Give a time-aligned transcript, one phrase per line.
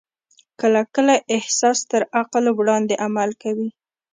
[0.59, 3.69] کله کله احساس تر عقل وړاندې عمل کوي.